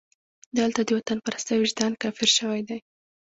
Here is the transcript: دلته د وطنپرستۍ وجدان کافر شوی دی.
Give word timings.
دلته 0.59 0.79
د 0.85 0.89
وطنپرستۍ 0.97 1.55
وجدان 1.59 1.93
کافر 2.03 2.29
شوی 2.37 2.61
دی. 2.67 2.79